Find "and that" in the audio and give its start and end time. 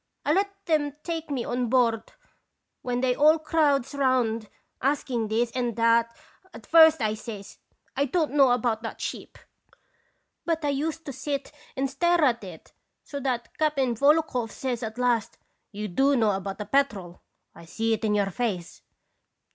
5.51-6.17